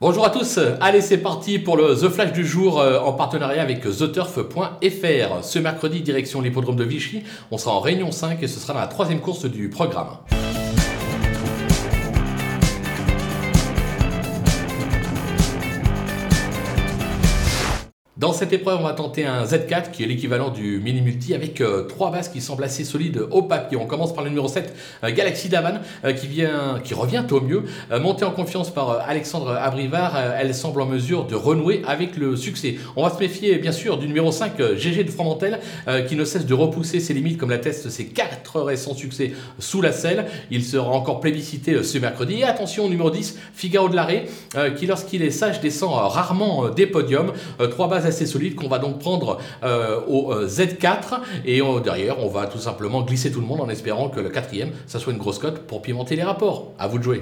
Bonjour 0.00 0.26
à 0.26 0.30
tous, 0.30 0.58
allez 0.80 1.00
c'est 1.00 1.18
parti 1.18 1.60
pour 1.60 1.76
le 1.76 1.94
The 1.94 2.08
Flash 2.08 2.32
du 2.32 2.44
jour 2.44 2.80
euh, 2.80 2.98
en 2.98 3.12
partenariat 3.12 3.62
avec 3.62 3.80
TheTurf.fr. 3.80 5.44
Ce 5.44 5.58
mercredi, 5.60 6.00
direction 6.00 6.40
l'hippodrome 6.40 6.74
de 6.74 6.82
Vichy, 6.82 7.22
on 7.52 7.58
sera 7.58 7.76
en 7.76 7.80
Réunion 7.80 8.10
5 8.10 8.42
et 8.42 8.48
ce 8.48 8.58
sera 8.58 8.72
dans 8.72 8.80
la 8.80 8.88
troisième 8.88 9.20
course 9.20 9.44
du 9.44 9.70
programme. 9.70 10.08
Dans 18.16 18.32
cette 18.32 18.52
épreuve, 18.52 18.78
on 18.78 18.84
va 18.84 18.92
tenter 18.92 19.26
un 19.26 19.42
Z4 19.42 19.90
qui 19.90 20.04
est 20.04 20.06
l'équivalent 20.06 20.50
du 20.50 20.78
mini 20.78 21.00
multi 21.00 21.34
avec 21.34 21.60
euh, 21.60 21.82
trois 21.82 22.12
bases 22.12 22.28
qui 22.28 22.40
semblent 22.40 22.62
assez 22.62 22.84
solides 22.84 23.26
au 23.32 23.42
papier. 23.42 23.76
On 23.76 23.86
commence 23.86 24.14
par 24.14 24.22
le 24.22 24.30
numéro 24.30 24.46
7, 24.46 24.72
euh, 25.02 25.12
Galaxy 25.12 25.48
Davan, 25.48 25.80
euh, 26.04 26.12
qui, 26.12 26.28
vient, 26.28 26.80
qui 26.84 26.94
revient 26.94 27.24
au 27.32 27.40
mieux. 27.40 27.64
montée 28.00 28.24
en 28.24 28.30
confiance 28.30 28.72
par 28.72 29.00
Alexandre 29.08 29.58
Abrivard, 29.60 30.16
elle 30.38 30.54
semble 30.54 30.82
en 30.82 30.86
mesure 30.86 31.26
de 31.26 31.34
renouer 31.34 31.82
avec 31.88 32.16
le 32.16 32.36
succès. 32.36 32.76
On 32.94 33.02
va 33.02 33.10
se 33.10 33.18
méfier 33.18 33.58
bien 33.58 33.72
sûr 33.72 33.98
du 33.98 34.06
numéro 34.06 34.30
5, 34.30 34.62
GG 34.76 35.02
de 35.02 35.10
Fromentel, 35.10 35.58
qui 36.06 36.14
ne 36.14 36.24
cesse 36.24 36.46
de 36.46 36.54
repousser 36.54 37.00
ses 37.00 37.14
limites 37.14 37.36
comme 37.36 37.50
l'attestent 37.50 37.90
ses 37.90 38.06
quatre 38.06 38.60
récents 38.60 38.94
succès 38.94 39.32
sous 39.58 39.82
la 39.82 39.90
selle. 39.90 40.26
Il 40.52 40.62
sera 40.62 40.90
encore 40.90 41.18
plébiscité 41.18 41.82
ce 41.82 41.98
mercredi. 41.98 42.40
Et 42.40 42.44
attention, 42.44 42.88
numéro 42.88 43.10
10, 43.10 43.38
Figaro 43.54 43.88
de 43.88 43.96
l'arrêt, 43.96 44.26
qui 44.76 44.86
lorsqu'il 44.86 45.22
est 45.22 45.30
sage 45.30 45.60
descend 45.60 45.94
rarement 45.94 46.68
des 46.68 46.86
podiums. 46.86 47.32
trois 47.70 47.88
bases 47.88 48.03
assez 48.04 48.26
solide 48.26 48.54
qu'on 48.54 48.68
va 48.68 48.78
donc 48.78 48.98
prendre 48.98 49.38
euh, 49.62 50.00
au 50.06 50.32
euh, 50.32 50.46
Z4 50.46 51.20
et 51.44 51.60
derrière 51.82 52.18
on 52.20 52.28
va 52.28 52.46
tout 52.46 52.58
simplement 52.58 53.02
glisser 53.02 53.30
tout 53.30 53.40
le 53.40 53.46
monde 53.46 53.60
en 53.60 53.68
espérant 53.68 54.08
que 54.08 54.20
le 54.20 54.28
quatrième 54.28 54.70
ça 54.86 54.98
soit 54.98 55.12
une 55.12 55.18
grosse 55.18 55.38
cote 55.38 55.60
pour 55.60 55.82
pimenter 55.82 56.16
les 56.16 56.24
rapports. 56.24 56.72
À 56.78 56.86
vous 56.86 56.98
de 56.98 57.02
jouer. 57.02 57.20